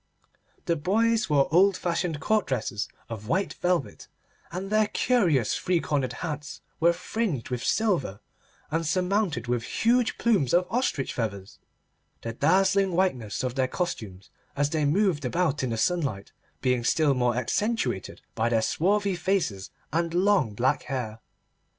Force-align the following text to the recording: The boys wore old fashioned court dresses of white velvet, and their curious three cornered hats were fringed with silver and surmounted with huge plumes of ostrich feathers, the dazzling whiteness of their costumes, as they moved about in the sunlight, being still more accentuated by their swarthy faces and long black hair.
The 0.65 0.75
boys 0.75 1.29
wore 1.29 1.47
old 1.53 1.77
fashioned 1.77 2.19
court 2.19 2.47
dresses 2.47 2.87
of 3.07 3.27
white 3.27 3.53
velvet, 3.53 4.07
and 4.51 4.71
their 4.71 4.87
curious 4.87 5.55
three 5.55 5.79
cornered 5.79 6.13
hats 6.25 6.61
were 6.79 6.91
fringed 6.91 7.49
with 7.49 7.63
silver 7.63 8.19
and 8.71 8.83
surmounted 8.83 9.45
with 9.45 9.61
huge 9.61 10.17
plumes 10.17 10.55
of 10.55 10.65
ostrich 10.71 11.13
feathers, 11.13 11.59
the 12.23 12.33
dazzling 12.33 12.93
whiteness 12.93 13.43
of 13.43 13.53
their 13.53 13.67
costumes, 13.67 14.31
as 14.55 14.71
they 14.71 14.85
moved 14.85 15.23
about 15.23 15.61
in 15.61 15.69
the 15.69 15.77
sunlight, 15.77 16.31
being 16.61 16.83
still 16.83 17.13
more 17.13 17.35
accentuated 17.35 18.21
by 18.33 18.49
their 18.49 18.63
swarthy 18.63 19.15
faces 19.15 19.69
and 19.93 20.15
long 20.15 20.55
black 20.55 20.81
hair. 20.81 21.19